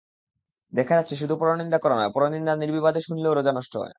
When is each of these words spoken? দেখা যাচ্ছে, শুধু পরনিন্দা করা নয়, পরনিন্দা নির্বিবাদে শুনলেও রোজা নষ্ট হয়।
দেখা 0.73 0.93
যাচ্ছে, 0.95 1.15
শুধু 1.15 1.35
পরনিন্দা 1.35 1.77
করা 1.77 1.95
নয়, 1.95 2.11
পরনিন্দা 2.13 2.51
নির্বিবাদে 2.55 2.99
শুনলেও 2.99 3.33
রোজা 3.33 3.51
নষ্ট 3.51 3.73
হয়। 3.75 3.89